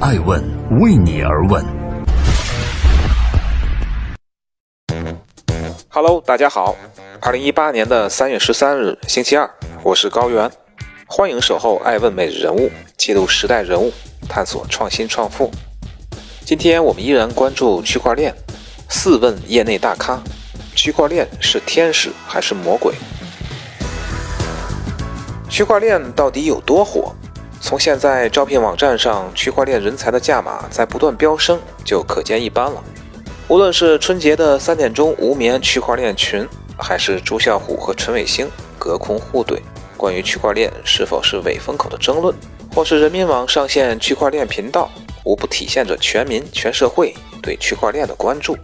[0.00, 0.40] 爱问
[0.78, 1.64] 为你而问。
[5.88, 6.76] Hello，大家好，
[7.20, 9.50] 二零一八年的三月十三日，星期二，
[9.82, 10.48] 我是高原，
[11.08, 13.92] 欢迎守候爱问每日人物，记录时代人物，
[14.28, 15.50] 探索创新创富。
[16.44, 18.32] 今天我们依然关注区块链，
[18.88, 20.22] 四问业内大咖：
[20.76, 22.94] 区块链是天使还是魔鬼？
[25.50, 27.12] 区块链到底有多火？
[27.60, 32.82] 从现在招聘网站上区块链人才的价码在不断飙升，就可见一斑了。
[33.48, 39.58] 无论是春节的三点钟无眠区块链群，还是朱啸虎和陈伟星隔空互怼，
[39.96, 42.34] 关于区块链是否是伪风口的争论，
[42.74, 44.90] 或是人民网上线区块链频道，
[45.24, 48.56] 无不体现着全民全社会对区块链的关注。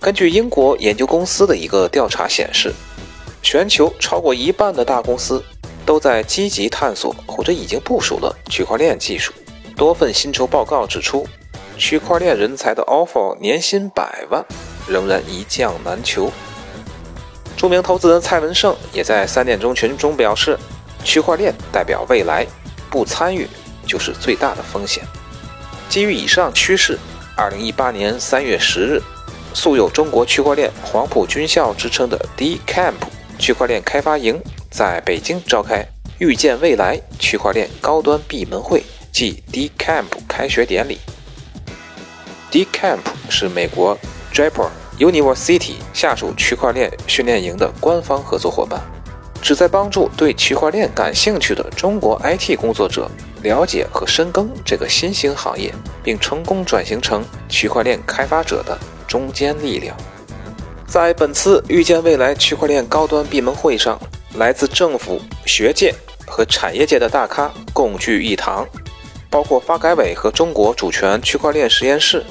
[0.00, 2.72] 根据英国研究公司的一个调查显示，
[3.42, 5.42] 全球超过一半的大公司
[5.88, 9.32] 都在积极探索或者已经部署了区块链技术。
[9.74, 11.26] 多份薪酬报告指出。
[11.78, 14.44] 区块链人才的 offer 年薪百万，
[14.88, 16.30] 仍然一将难求。
[17.56, 20.58] 著名投资人蔡文胜也在三点钟群中表示，
[21.04, 22.44] 区块链代表未来，
[22.90, 23.48] 不参与
[23.86, 25.04] 就是最大的风险。
[25.88, 26.98] 基于以上趋势，
[27.36, 29.00] 二零一八年三月十日，
[29.54, 32.94] 素有“中国区块链黄埔军校”之称的 D Camp
[33.38, 35.84] 区块链开发营在北京召开
[36.18, 40.98] “预见未来”区块链高端闭门会暨 D Camp 开学典礼。
[42.50, 43.98] D Camp 是美国
[44.32, 48.80] Draper University 下属区块链训练营的官方合作伙伴，
[49.40, 53.10] 旨在帮助对区块链感兴趣的中国 IT 工作者
[53.42, 55.72] 了解和深耕这个新兴行业，
[56.02, 59.96] 并成功转型成区块链开发者的中坚力量。
[60.86, 64.00] 在本次遇见未来区块链高端闭门会上，
[64.38, 65.92] 来自政府、学界
[66.24, 68.66] 和产业界的大咖共聚一堂。
[69.28, 72.24] 包括发改委和中国主权区块链实验室、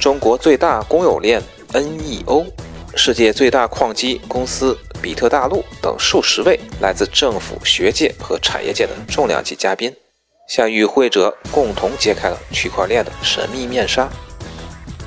[0.00, 1.40] 中国最大公有链
[1.72, 2.46] NEO、
[2.96, 9.94] 世界最大矿机公司比特大陆等数十位来自政府、学界和产业界的重量级嘉宾，
[10.48, 14.08] 向与会者共同揭开了区块链的神秘面纱。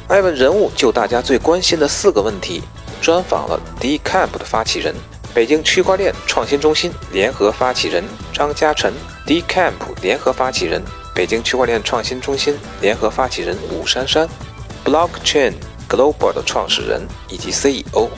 [0.08, 2.62] 艾文人物就大家最关心的四个问题，
[3.02, 4.96] 专访了 Decamp 的发起人、
[5.34, 8.94] 北京区块链创新中心联合发起人张嘉晨、
[9.26, 10.80] ，Decamp 联合发起人。
[11.16, 14.28] 北京区块链创新中心联合发起人武珊珊
[14.86, 15.54] ，Blockchain
[15.90, 18.10] Global 的创始人以及 CEO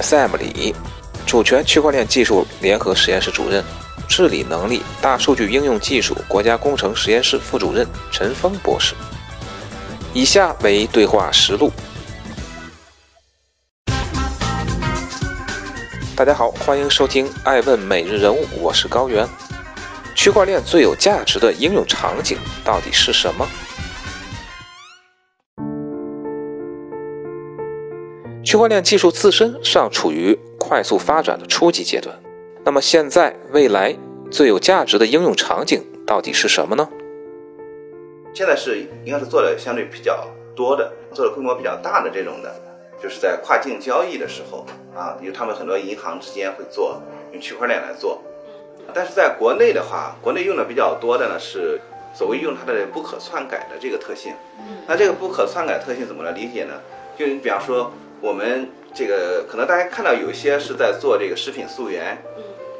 [0.00, 0.74] Sam 李，
[1.26, 3.62] 主权区块链技术联合实验室主任，
[4.08, 8.94] 治理能力大数据应用技术国家工程实验室副主任陈峰博士。
[10.14, 11.70] 以下为对话实录。
[16.22, 19.26] 大家好，欢迎收听《爱问每日人物》，我是高原。
[20.14, 23.44] 区块链最有价值的应用场景到底是什么？
[28.44, 32.16] 区块链技术自身尚处于快速发展的初级阶段。
[32.64, 33.92] 那么现在、未来
[34.30, 36.88] 最有价值的应用场景到底是什么呢？
[38.32, 42.71] 现在是应该是做的相对比较多的，做的规模比较大的这种的，
[43.02, 44.64] 就是在跨境交易的时候
[44.94, 47.02] 啊，因为他们很多银行之间会做
[47.32, 48.22] 用区块链来做。
[48.94, 51.80] 但是在国内的话，国内用的比较多的呢是
[52.14, 54.34] 所谓用它的不可篡改的这个特性。
[54.86, 56.74] 那这个不可篡改特性怎么来理解呢？
[57.16, 62.22] 就你比方说，我们这个可能大家看到有一些是在做这个食品溯源，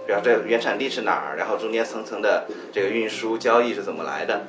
[0.07, 4.43] 比方这原产地是哪儿，然后中间层层的这个运输交易是怎么来的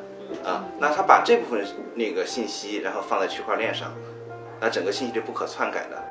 [0.43, 0.65] 啊？
[0.79, 1.63] 那他把这部分
[1.95, 3.93] 那个信息然后放在区块链上，
[4.63, 6.01] 那整个信息就不可篡改的。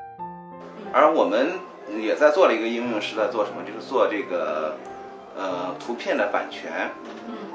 [0.92, 1.52] 而我们
[1.98, 3.62] 也在做了一个应用，是在做什么？
[3.64, 4.76] 就是做这个。
[5.34, 6.90] 呃，图片的版权，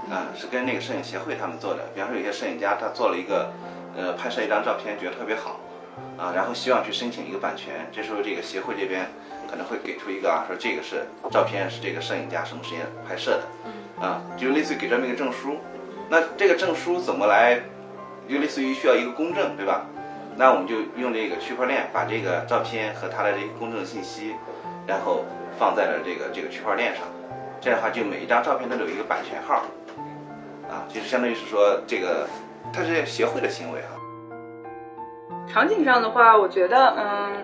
[0.09, 1.83] 啊，是跟那个摄影协会他们做的。
[1.93, 3.51] 比方说，有些摄影家他做了一个，
[3.95, 5.59] 呃，拍摄一张照片，觉得特别好，
[6.17, 7.87] 啊，然后希望去申请一个版权。
[7.93, 9.05] 这时候，这个协会这边
[9.47, 15.57] 可能会给出一个啊，说这个是照片是这个摄影家什么时间拍摄的，啊，就类似于给这么一个证书。
[16.09, 17.61] 那这个证书怎么来？
[18.27, 19.85] 就类似于需要一个公证，对吧？
[20.37, 24.35] 那我们就用这个区块链把这个照片和它的这个公证信息，
[24.85, 25.25] 然后
[25.57, 27.03] 放在了这个这个区块链上。
[27.59, 29.63] 这样的话，就每一张照片都有一个版权号，
[30.69, 32.27] 啊，就是相当于是说这个，
[32.71, 33.89] 它是协会的行为啊。
[35.51, 37.43] 场景上的话，我觉得，嗯，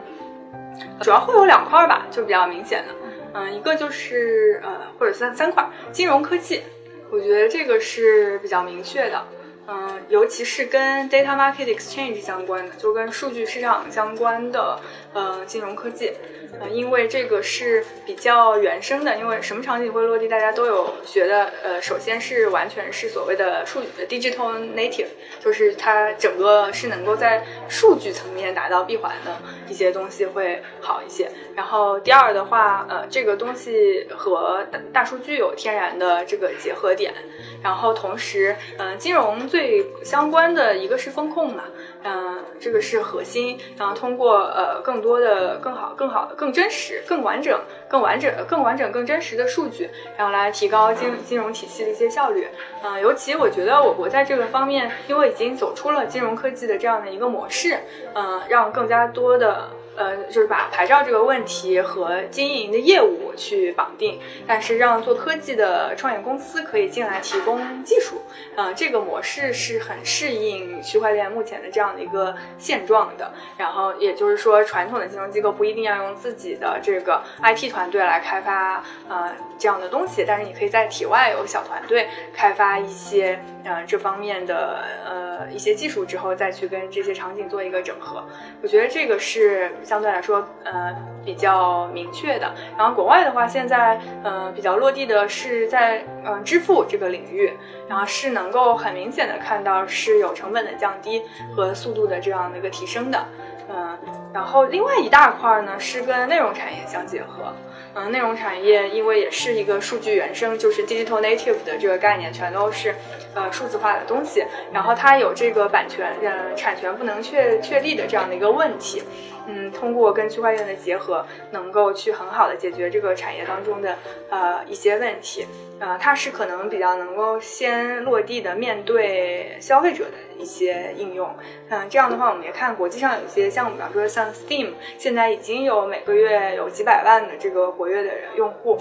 [1.01, 2.93] 主要会有两块吧，就比较明显的，
[3.33, 4.69] 嗯，一个就是呃，
[4.99, 6.61] 或者三三块，金融科技，
[7.09, 9.19] 我觉得这个是比较明确的，
[9.65, 14.79] 嗯，尤其是跟 data market exchange 相关的，就跟数据市场相关的，
[15.13, 16.13] 呃，金融科技。
[16.59, 21.51] 呃，因为这个是比较原生的，因为什么场景会落地，大家都有学的。
[21.63, 25.07] 呃，首先是完全是所谓的数 digital native，
[25.39, 29.37] 就是它整个是能够在数据层面达到闭环的
[29.69, 31.29] 一些东西会好一些。
[31.55, 37.13] 然后第二的话，呃，这个东西和大数据有天然的这个结合点。
[37.61, 41.63] 然后同时，嗯，金融最相关的一个是风控嘛。
[42.03, 52.47] 嗯，这个是核心，然后通过呃更多的、更好、更好、更真实、更完整、更完整、更完整、更真实的数据，然后来提高金金融体系的一些效率。
[52.83, 57.79] 嗯，尤其我觉得我国在这个方面，因为已经走出了金融科技的这样的一个模式，
[58.13, 59.69] 嗯，让更加多的。
[59.95, 68.23] 呃，就是把牌照这个问题和经营的业务去绑定，但是让做科技的创业公司可以进来提供技术，
[68.55, 73.31] 呃，这个模式是很适应区块链目前的这样的一个现状的。
[73.57, 88.23] 然后也就是说，传统的金融机构不一定要用自己的这个 IT 团队来开发呃这样的东西，但是你可以在体外有小团队开发一些呃这方面的呃一些技术之后，再去跟这些场景做一个整合。
[88.61, 89.71] 我觉得这个是。
[89.83, 90.95] 相对来说，呃，
[91.25, 92.53] 比较明确的。
[92.77, 97.51] 然后国外的话，现在，呃，比较落地的是在，嗯，支付这个领域，
[97.87, 101.23] 然后是呢能够很明显的看到是有成本的降低
[101.55, 103.25] 和速度的这样的一个提升的，
[103.69, 103.97] 嗯。
[104.33, 107.53] 然后另外一大块呢是跟内容产业相结合，
[107.93, 112.95] 嗯，内容产业因为也是一个数据原生，就是 digital native 的这个概念，全都是，
[113.33, 114.43] 呃，数字化的东西。
[114.73, 119.03] 然后它有这个版权，呃，产权不能确确立的这样的一个问题。
[119.47, 123.97] 嗯，通过跟区块链的结合，能够去很好的解决这个产业当中的
[124.29, 125.45] 呃一些问题。
[125.79, 131.35] 呃，它是可能比较能够先落地的面对消费者的一些应用。
[131.69, 138.77] 嗯，这样的话，我们也看国际上有一些项目，比方说像 Steam，现在已经有每个月有几百万的这个活跃的用户。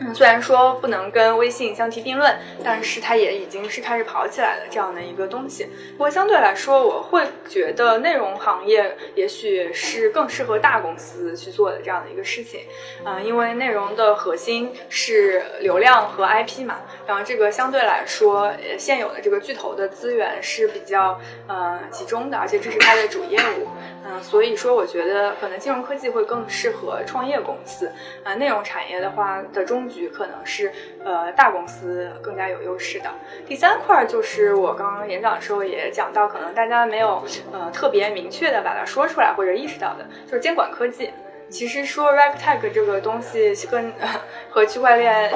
[0.00, 5.66] 嗯，虽然说不能跟微信相提并论，但是它也已经是开始跑起来了这样的一个东西。
[5.92, 12.60] 不过相对来说，我会觉得内容行业也许是更适合大公司去做的这样的一个事情。
[13.04, 23.68] 嗯，因为内容的核心是流量和 IP 嘛，然后这个相对来说，现有的这个巨头的资源是比较呃集中的，而且这是它的主业务。
[24.02, 27.92] 嗯，所以说我觉得可能金融科技会更适合创业公司。
[28.24, 29.89] 呃，内容产业的话的中。
[29.90, 30.72] 局可能是
[31.04, 33.10] 呃大公司更加有优势的。
[33.46, 37.22] 第三块就是我刚刚演讲的时候也讲到，可能大家没有
[37.52, 41.10] 呃特别明确的把它说出来或者意识到的，就是监管科技。
[41.50, 43.92] 其实说 RegTech 这个东西跟
[44.48, 45.30] 和区块链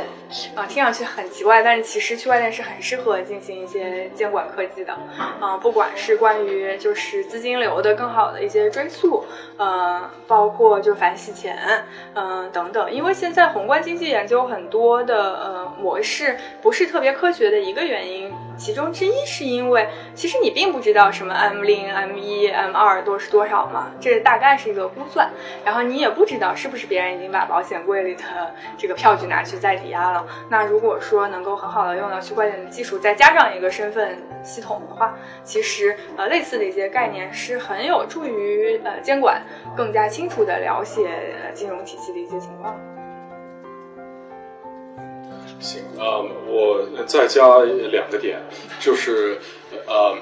[0.56, 4.92] 啊听上去很奇怪，但是其实区块链是很适合进行一些监管科技的
[5.40, 9.24] 啊，不管是关于就是资金流的更好的一些追溯，
[9.56, 11.84] 呃，包括就反洗钱，
[12.14, 12.92] 嗯等等。
[12.92, 18.32] 因为现在宏观经济研究很多的呃模式不是特别科学的一个原因。
[18.56, 25.28] 其中之一是因为，其实你并不知道什么 M 零、M 一、M 二多是多少嘛，这大概是一个估算。
[25.64, 28.22] 然后你也不知道是不是别人已经把保险柜里的
[28.76, 30.26] 这个票据拿去再抵押了。
[30.50, 39.42] 那如果说能够很好的用到区块链的技术，再加上一个身份系统的话，其实呃类似的一些概念是很有助于呃监管
[39.74, 41.08] 更加清楚的了解
[41.54, 42.78] 金融体系的一些情况。
[45.58, 47.60] 行，呃，我再加
[47.90, 48.38] 两个点，
[48.78, 49.38] 就是，
[49.86, 50.14] 呃，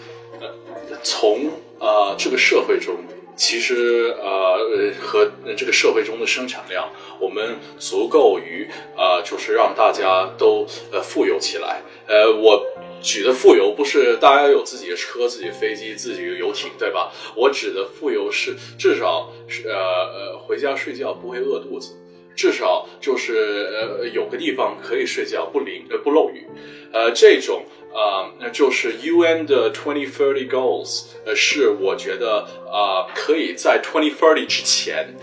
[1.02, 2.94] 从呃这个社会中，
[3.36, 6.90] 其实呃和这个社会中的生产量，
[7.20, 8.66] 我们足够于
[8.96, 11.82] 呃，就是让大家都呃富有起来。
[12.08, 12.66] 呃，我
[13.02, 17.12] 举的富有不是大家有自己的车、自己的飞机、自己的游艇，对吧？
[17.36, 21.94] 我指的富有是至少是呃呃回家睡觉不会饿肚子。
[22.34, 26.46] 至少就是呃有个地方可以睡觉不淋呃不漏雨，
[26.92, 35.14] 呃这种呃那就是 UN 的 twenty thirty goals，呃是我觉得啊可以在 twenty thirty 之前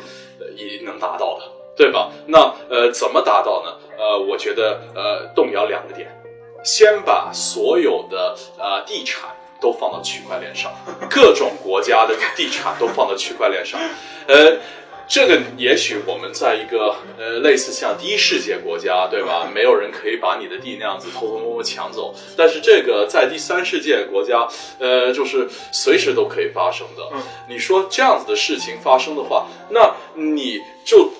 [0.56, 1.44] 也能达到的，
[1.76, 2.12] 对吧？
[2.28, 2.40] 那
[2.70, 3.78] 呃怎么达到呢？
[3.98, 6.10] 呃我觉得呃动摇两个点，
[6.64, 9.30] 先把所有的呃地产
[9.62, 10.72] 都放到区块链上，
[11.10, 13.80] 各种国家的地产都放到区块链上，
[14.28, 14.58] 呃。
[15.06, 19.50] 这个也许我们在一个呃类似像第一世界国家，对吧？
[19.54, 22.16] 没有人可以把你的地那样子偷偷摸摸抢走。
[22.38, 24.48] 但是这个在第三世界国家，
[24.80, 27.04] 呃，就是随时都可以发生的。
[27.48, 31.12] 你说这样子的事情发生的话，那你就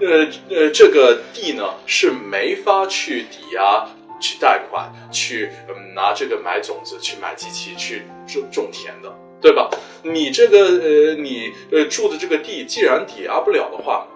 [0.00, 3.86] 呃呃这个地呢是没法去抵押、
[4.18, 5.50] 去贷款、去
[5.94, 9.14] 拿这个买种子、去买机器、去种种田的。
[9.40, 9.70] 对吧？
[10.02, 14.06] 你这个呃，你呃住的这个地既然抵押不了的话，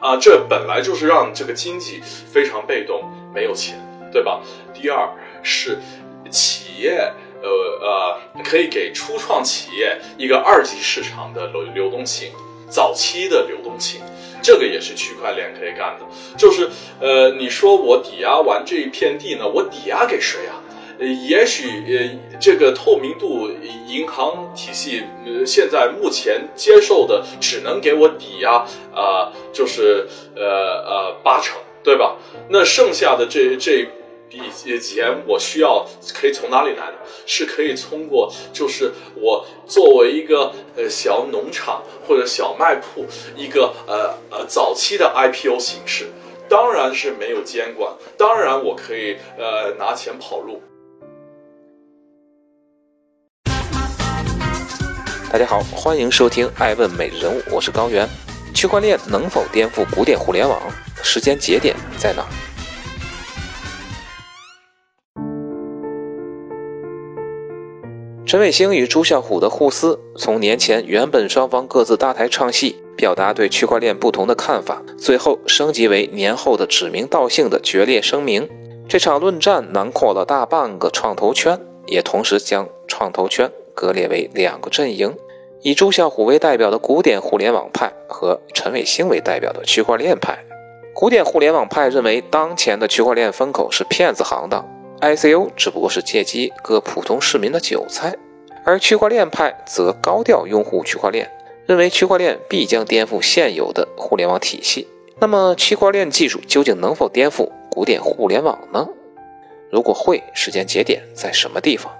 [0.00, 3.02] 啊，这本来就是让这个经济非常被动，
[3.34, 3.76] 没有钱，
[4.12, 4.40] 对吧？
[4.72, 5.08] 第二
[5.42, 5.78] 是
[6.30, 7.12] 企业。
[7.44, 12.30] 呃呃，可以给初创企业一个二级市场的流流动性，
[12.70, 14.00] 早期的流动性，
[14.40, 16.06] 这个也是区块链可以干的。
[16.38, 16.70] 就是
[17.00, 20.54] 呃，你说我抵押完这一片地呢，我抵押给谁啊？
[20.98, 23.50] 呃，也许呃，这个透明度，
[23.86, 30.06] 银行体系呃，现在目前接受的只能给我抵押啊，就是
[30.36, 32.16] 呃呃八成，对吧？
[32.48, 33.88] 那剩下的这这。
[34.32, 34.40] 笔
[34.80, 36.94] 钱我需要可以从哪里来的？
[37.26, 43.04] 是可以通过，就是我作为一个呃小农场或者小卖铺，
[43.36, 46.06] 一个呃呃早期的 IPO 形式，
[46.48, 50.62] 当然是没有监管，当然我可以呃拿钱跑路。
[55.32, 58.06] 大家好，欢迎收听《爱问每日人物》，我是高原。
[58.52, 60.60] 区块链能否颠覆古典互联网？
[61.02, 62.22] 时间节点在哪？
[68.26, 78.46] 陈伟星与朱啸虎的互撕，从年前原本双方各自搭台唱戏，表达对区块链不同的看法，最后升级为年后的指名道姓的决裂声明。
[78.86, 85.14] 这场论战囊括了大半个创投圈，也同时将创投圈割裂为两个阵营：
[85.62, 90.38] 以朱啸虎为代表的古典互联网派和陈伟星为代表的区块链派。
[90.94, 94.68] 古典互联网派认为，当前的区块链风口是骗子行当。
[95.00, 98.14] ICO 只不过是借机割普通市民的韭菜，
[98.64, 101.28] 而区块链派则高调拥护区块链，
[101.66, 104.86] 认为区块链必将颠覆现有的互联网体系。
[105.18, 108.86] 那么，区块链技术究竟能否颠覆古典互联网呢？
[109.70, 111.92] 如果会，时间节点在什么地方？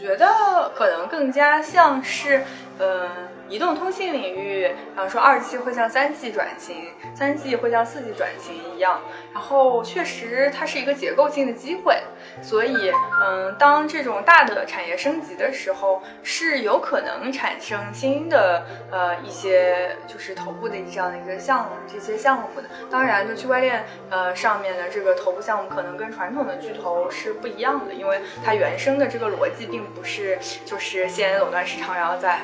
[0.00, 2.42] 觉得可能更加像是，
[2.78, 3.08] 呃。
[3.48, 4.64] 移动通信领域，
[4.94, 9.00] 然后说二 G 会向三 G 转型，三 G 会向四 G 转型一样，
[9.32, 11.98] 然后确实它是一个结构性的机会，
[12.42, 12.92] 所以
[13.22, 22.62] 嗯，当这种大的产业升级的时候，是有可能产生新的呃一些就是头部的这样的一个项目，这些项目的。
[22.90, 32.40] 当然，就区块链呃上面的这个头部项目可能跟传统的巨头是不一样的，因为它原生的这个逻辑并不是就是先垄断市场，然后再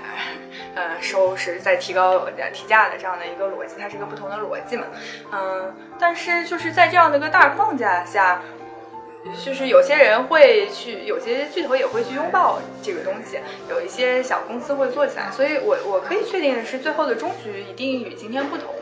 [0.74, 0.94] 呃。
[1.00, 4.84] 收是在提高提价的这样的一个逻辑，它是一个不同的逻辑嘛，
[5.32, 8.40] 嗯，但是就是在这样的一个大框架下，
[9.44, 13.38] 就是有些人会去，有些巨头也会去拥抱这个东西，
[13.70, 18.74] 有一些小公司会做起来，所以我我可以确定的是，最后的终局一定与今天不同。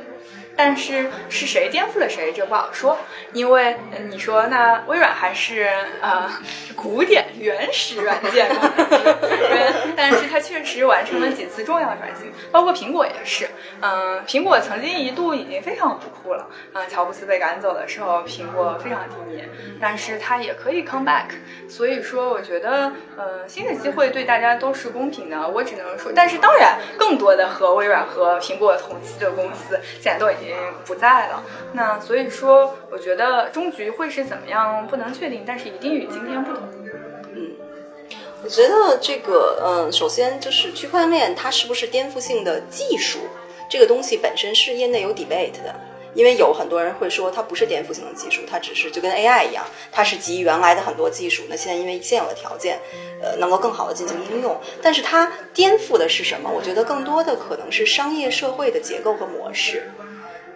[0.57, 2.99] 但是是谁颠覆了谁，这不好说。
[3.33, 3.77] 因为
[4.11, 5.69] 你说那微软还是
[6.01, 6.31] 呃
[6.77, 8.49] 古典原始软件，
[9.97, 13.49] 但是它确实完成了几次重要转型，包括苹果也是。
[13.81, 16.47] 嗯，苹果曾经一度已经非常不酷了。
[16.75, 19.43] 嗯，乔布斯被赶走的时候，苹果非常低迷，
[19.81, 21.31] 但是它也可以 come back。
[21.69, 25.49] 所以说，我觉得呃新的机会对大家都是公平的。
[25.49, 30.42] 我只能说，但是当然，更多的和微软和苹果同期的公司现在都已经。
[30.85, 36.63] 不在了，那所以说，我觉得终局会是怎么样，不能确定，但是一定与今天不同。
[37.35, 37.53] 嗯，
[38.43, 43.21] 我觉得这个，嗯，首先就是区块链它是不是颠覆性的技术，
[43.71, 45.75] 这个东西本身是业内有 debate 的，
[46.15, 52.79] 因为有很多人会说它不是颠覆性的技术，它只是就跟 AI 一样，它是基于原来的很多技术，那现在因为现有的条件，
[53.23, 56.51] 呃，能够更好的进行应用，但是它颠覆的是什么？
[56.55, 59.91] 我觉得更多的可能是商业社会的结构和模式。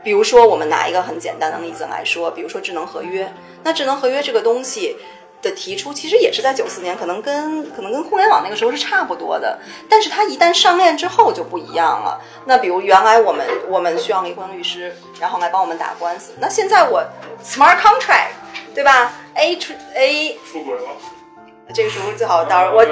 [0.06, 3.28] 比如说，我们拿一个很简单的例子来说，比如说智能合约。
[3.64, 4.96] 那智能合约这个东西
[5.42, 9.58] 的提出，其实也是在九四年，可能跟可能跟互联网那个时候是差不多的。
[9.88, 12.20] 但是它一旦上链之后就不一样了。
[12.44, 16.34] 那比如原来我们我们需要离婚律师，然后来帮我们打官司。
[16.38, 17.04] 那现在我
[17.44, 18.30] smart contract，
[18.76, 19.58] 对吧？A
[19.96, 21.15] A 出轨了。
[21.74, 22.84] 这个时候最好到时候我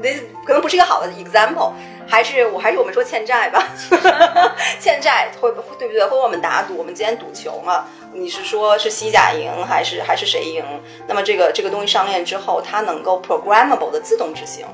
[0.00, 0.10] 那
[0.46, 1.72] 可能不是一个好的 example。
[2.08, 3.68] 还是我还是我们说欠债吧，
[4.80, 6.04] 欠债会对不对？
[6.04, 7.84] 或我们打赌，我们今天赌球嘛？
[8.12, 10.64] 你是说是西甲赢还是还是谁赢？
[11.06, 14.66] 那么这个这个东西上链之后，它能够 programmable 的自动执行。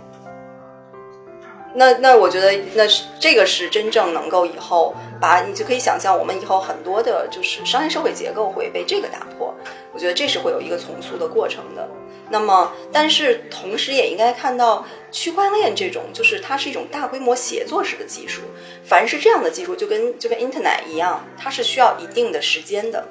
[1.75, 9.55] 那那我觉得那是这个是真正能够以后把你就可以想象，我们以后很多的就是商业社会结构会被这个打破。
[9.93, 11.87] 我觉得这是会有一个重塑的过程的。
[12.29, 18.43] 那么，但是同时也应该看到，区块链这种就是它是一种大规模协作式的技术。
[18.85, 23.07] 凡是这样的技术，就跟就跟 Internet 一样，它是需要一定的时间的。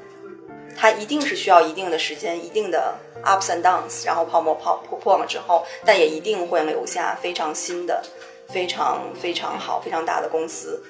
[0.77, 8.03] 它一定是需要一定的时间、一定的 ups and downs，然后泡沫泡破破了之后，但也一定会留下非常新的、
[8.49, 10.83] 非常非常好、非常大的公司。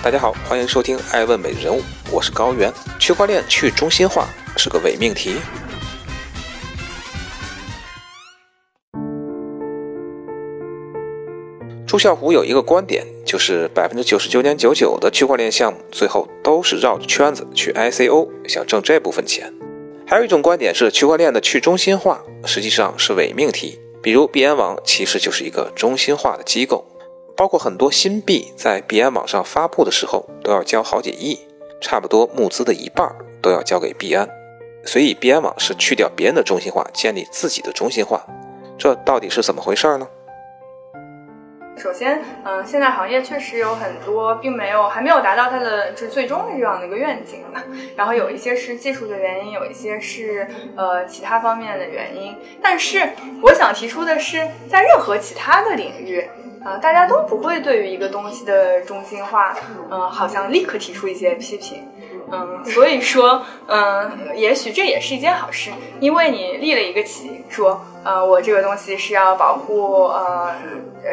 [0.00, 1.80] 大家好，欢迎收听《爱问美人物》，
[2.12, 2.72] 我是高原。
[3.00, 5.34] 区块链去中心化是个伪命题。
[11.84, 19.52] 朱啸虎有一个观点，就是百分之九十九点九九的区块链项目最后都是绕着圈子去 ICO，想挣这部分钱。
[20.06, 23.80] 还有一种观点是，区块链的去中心化实际上是伪命题。
[24.00, 26.86] 比如币安网其实就是一个中心化的机构，
[27.38, 31.38] 包括很多新币在币安网上发布的时候都要交好几亿，
[31.80, 33.08] 差不多募资的一半
[33.40, 34.28] 都要交给币安。
[34.84, 38.26] 所以币安网是去掉别人的中心化，建立自己的中心化，
[38.76, 40.08] 这到底是怎么回事呢？
[41.76, 47.44] 首先，嗯，现在行业确实有很多并没有还没有达到它的就最终的这样的一个愿景。
[47.94, 52.36] 然后有一些是技术的原因，有一些是呃其他方面的原因。
[52.60, 53.08] 但是
[53.40, 56.28] 我想提出的是，在任何其他的领域，
[56.64, 59.54] 呃，大家都不会对于一个东西的中心化，
[59.90, 61.86] 嗯，好像立刻提出一些批评。
[62.30, 70.54] 嗯，所以说，嗯，也许这也是一件好事，因为你立了一个旗，说，呃，我这个东西是要保护，呃，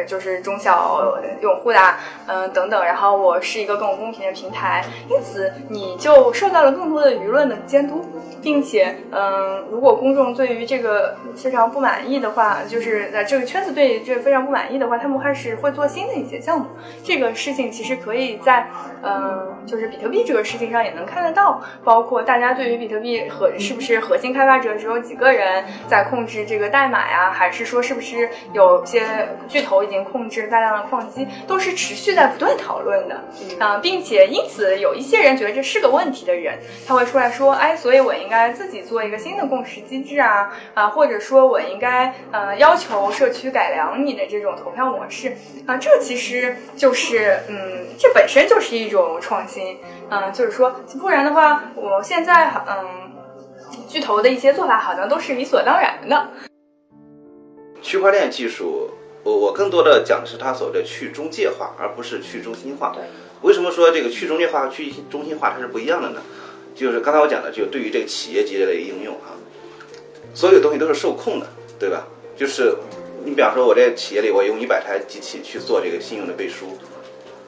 [0.06, 1.78] 就是中小用户的，
[2.26, 8.04] 嗯，等等，然后我是一个更公平的平台，因此你就受到了更多的舆论的监督，
[8.42, 16.66] 并且，嗯，如果公众对于这个非常不满意的话，就是在这个圈子对这非常不满意的话，他们开始会做新的一些项目。
[17.02, 18.68] 这个事情其实可以在，
[19.02, 21.06] 嗯，就是比特币这个事情上也能。
[21.06, 29.06] 看得到，包括大家对于比特币核是不是核心开发者只有几个人在控制这个代码呀，还是说是不是有些
[29.48, 33.18] 巨头已经控制大量的矿机，都是持续在不断讨论的
[33.58, 45.34] 啊，并且因此有一些人觉得这是个问题的人，他会出来说，哎，所以我应该自己做一个新的共识机制啊啊，或者说我应该呃要求社区改良你的这种投票模式
[45.66, 49.78] 啊，这其实就是嗯，这本身就是一种创新，
[50.10, 50.76] 嗯，就是说。
[51.00, 53.12] 不然的话，我现在嗯，
[53.86, 56.28] 巨头的一些做法好像都是理所当然的。
[57.86, 58.90] 区块链技术，
[59.22, 62.96] 我我更多的讲的是它所谓的去中介化，而不是去中心化。
[63.42, 66.20] 为什么说这个去中介化和去中心化它是不一样的呢？
[66.74, 69.38] 就是刚才我讲的，就对于这个企业级的应用啊，
[70.34, 71.46] 所有东西都是受控的，
[71.78, 72.08] 对吧？
[72.36, 72.74] 就是
[73.24, 76.76] 你比方说，我在企业里我用一百台机器去做这个信用的背书，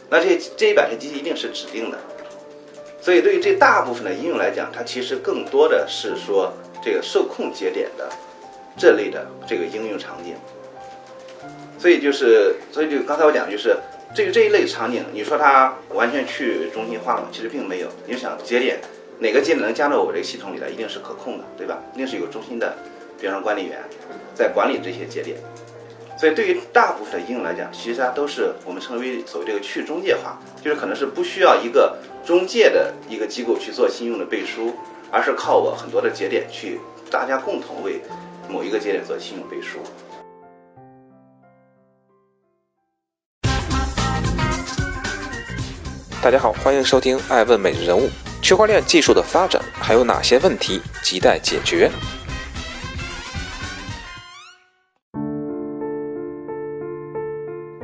[0.09, 1.99] 那这这一百台机器一定是指定的。
[3.01, 6.53] 所以，对于这大部分的应用来讲，它其实更多的是说
[6.85, 8.09] 这个受控节点的
[8.77, 10.35] 这类的这个应用场景。
[11.79, 13.77] 所以就是，所以就刚才我讲，就是
[14.15, 17.29] 这个这一类场景，你说它完全去中心化吗？
[17.31, 17.89] 其实并没有。
[18.07, 18.81] 你想节点
[19.21, 21.79] 哪个节点能加到我这个系统里来，一定是可控的，对吧？
[21.95, 22.77] 一定是有中心的，
[23.21, 23.79] 比方说管理员
[24.35, 25.37] 在管理这些节点。
[26.19, 34.75] 所以，对于大部分的应用来讲，其实它都是我们称为所谓这个去中介化，就是可能是不需要一个中介的一个机构去做信用的背书，
[35.13, 38.01] 而是靠我很多的节点去，大家共同为
[38.49, 39.79] 某一个节点做信用背书。
[46.23, 48.03] 大家好，欢迎收听《爱问每日人物》，
[48.43, 51.91] 区块链技术的发展还有哪些问题亟待解决？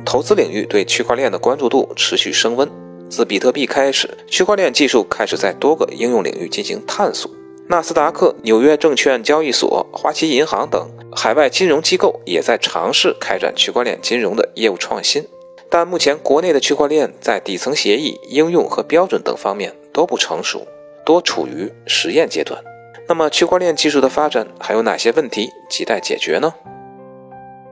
[0.03, 2.69] 投资领域对区块链的关注度持续升温。
[3.09, 7.29] 自比特币开始，区块链技术开始在多个应用领域进行探索。
[7.67, 15.27] 纳斯达克、纽约证券交易所、花旗银行等海外金融机构也在尝试开展区块链金融的业务创新。
[15.67, 20.67] 但目前国内的区块链在底层协议、应用和标准等方面都不成熟，
[21.03, 22.63] 多处于实验阶段。
[23.07, 26.53] 那么，区块链技术的发展还有哪些问题亟待解决呢？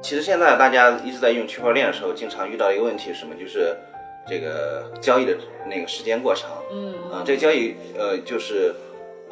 [0.02, 3.36] 其实现在大家一直在用区块链的时候，经常遇到一个问题是什么？
[3.40, 3.78] 就是
[4.28, 5.38] 这个交易的
[5.70, 6.50] 那个时间过长。
[6.72, 8.74] 嗯啊，这个交易呃，就是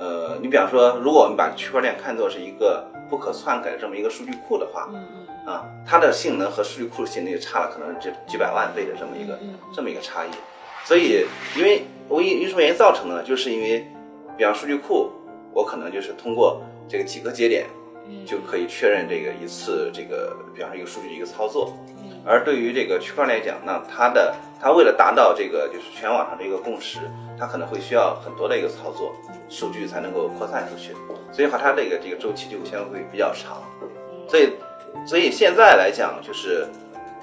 [0.01, 5.07] 呃，你比方说，如果我们把区块链看作是一个不可篡改的这么一个数据库的话，嗯
[5.45, 9.37] 嗯啊，它的性能和数据库的性能就差了可能这几百万倍的这么一个
[9.71, 10.29] 这么一个差异。
[10.83, 13.23] 所以，因为我因因什么原因造成的呢？
[13.23, 13.85] 就是因为，
[14.35, 15.11] 比方数据库，
[15.53, 17.67] 我可能就是通过这个几个节点。
[18.25, 21.77] 就可以确认这个一次这个，比方说一个数据一个操作，
[22.25, 26.99] 而对于这个区块链来讲，那它的它为了达到这个就是全网上的一个共识，
[27.39, 29.13] 它可能会需要很多的一个操作，
[29.49, 30.93] 数据才能够扩散出去，
[31.31, 33.63] 所以话它这个这个周期就相对比较长，
[34.27, 34.53] 所以
[35.05, 36.67] 所以现在来讲就是，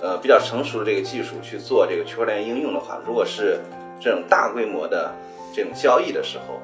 [0.01, 3.61] 呃比较成熟的这个技术去做这个区块链应用的话，如果是
[4.01, 5.15] 这种大规模的
[5.55, 6.61] 这种交易的时候，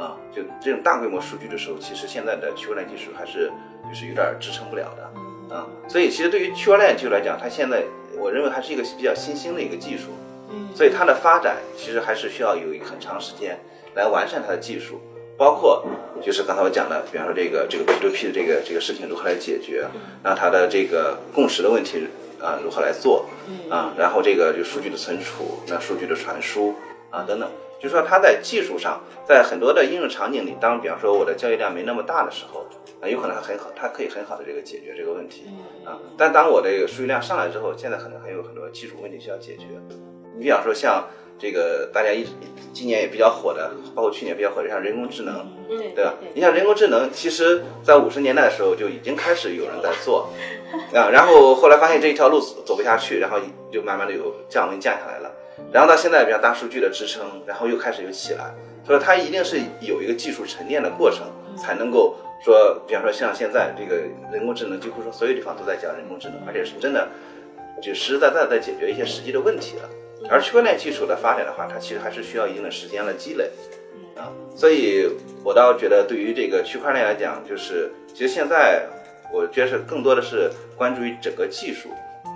[0.00, 3.52] 啊，就这种大规模数据的时候，其实现在的区块链技术还是
[3.88, 5.10] 就是有点支撑不了的，
[5.50, 7.84] 啊，所以其实对于区块链技术来讲，它现在
[8.18, 10.10] 我认为还是一个比较新兴的一个技术，
[10.50, 10.68] 嗯。
[10.74, 13.58] 所以它的发展其实还是需要有一个很长时间
[13.94, 15.00] 来完善它的技术，
[15.36, 15.84] 包括
[16.22, 19.86] 就是刚才我讲的，比方说这个这个 P2P 的这个这个事情如何来解决，
[20.22, 22.06] 那它的这个共识的问题
[22.40, 23.26] 啊如何来做
[23.70, 26.74] 啊，然后这个就数据的存储，那数据的传输
[27.10, 32.66] 啊等等，就说它在技术上，在很多的应用场景里，当比方说我的交易量没那么大的时候，
[33.00, 35.44] 啊有可能它很好，它可以很好的这个解决这个问题
[35.84, 39.66] 啊，但当我这个数据量上来之后，现在可能还有很多技术问题需要解决。
[40.36, 41.06] 你比方说像
[41.38, 42.26] 这个大家一
[42.72, 46.14] 今年也比较火的，包括去年比较火的像人工智能，对对吧？
[46.34, 50.30] 你像人工智能，其实在五十年代的时候就已经开始有人在做，
[50.94, 53.38] 啊，然后后来发现这一条路走走不下去，然后
[53.72, 55.30] 就慢慢的有降温降下来了，
[55.72, 58.54] 然后到现在，比方大数据的支撑，然后又开始又起来，
[58.86, 67.08] 所以它一定是有一个技术沉淀的过程，才能够说，比方说像现在这个人工智能，几乎说所有地方都在讲人工智能，而且是真的
[67.82, 69.88] 就实实在在地在解决一些实际的问题了。
[70.30, 73.50] 而区块链技术的发展的话，它其实还是需要一定的时间来积累，
[74.16, 75.08] 啊，所以
[75.44, 78.86] 我倒觉得对于这个区块链来讲，就是其实现在
[79.32, 81.90] 我觉得是更多的是关注于整个技术，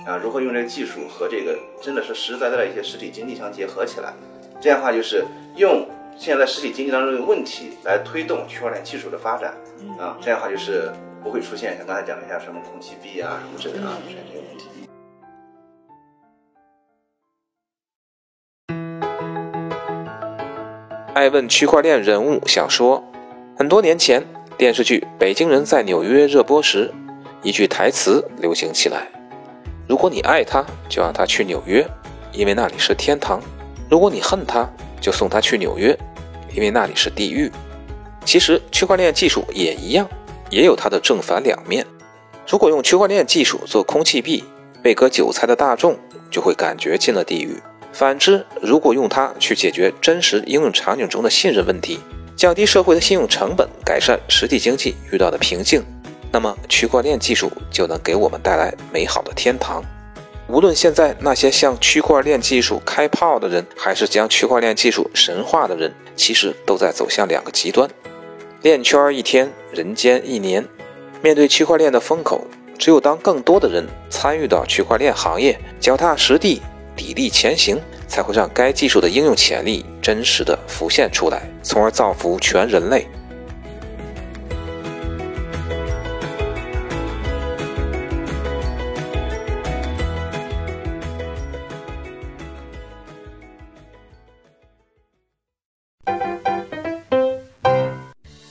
[0.06, 4.12] 啊，如何用这个技术和这个真的是实实在在的一些实体经济相结合起来，
[4.60, 5.24] 这样的话就是
[5.56, 9.54] 用现在实体经济当中的问题来推动区块链技术的发展，
[9.98, 10.90] 啊，这样的话就是
[11.22, 14.79] 不会出现像刚才讲的像什么空气币啊什么之类的啊出现这些问题。
[21.12, 23.02] 爱问区块链人物想说，
[23.58, 24.24] 很多年前
[24.56, 26.92] 电视剧《北京人在纽约》热播时，
[27.42, 29.08] 一句台词流行起来
[29.88, 31.84] ：“如果你爱他，就让他去纽约，
[32.32, 33.40] 因为那里是天堂；
[33.90, 34.70] 如果你恨他，
[35.00, 35.98] 就送他去纽约，
[36.54, 37.50] 因为那里是地狱。”
[38.24, 40.08] 其实区块链技术也一样，
[40.48, 41.84] 也有它的正反两面。
[42.46, 44.44] 如果用区块链技术做空气币，
[44.80, 45.98] 被割韭菜的大众
[46.30, 47.60] 就会感觉进了地狱。
[47.92, 51.98] 反之，如果用它去解决真实应用场景中的信任问题，
[52.36, 55.82] 降低社会的信用成本，改善实体经济遇到的瓶颈，
[56.32, 59.84] 那么区块链技术就能给我们带来美好的天堂。
[60.48, 67.88] 无论现在那些向区块链技术开炮的人，还是将区块链技术神化的人，其实都在走向两个极端。
[68.62, 70.66] 链圈一天，人间一年。
[71.22, 72.44] 面对区块链的风口，
[72.78, 76.62] 只有当更多的人参与到区块链行业，脚踏实地。
[77.00, 83.06] 砥砺前行，才会让该技术的应用潜力真实的浮现出来，从而造福全人类。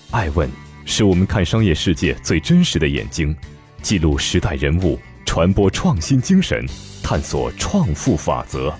[0.09, 0.49] 爱问
[0.85, 3.35] 是我们看商业世界最真实的眼睛，
[3.83, 6.65] 记录时代人物，传播创新精神。
[7.03, 8.73] 探索创富法则。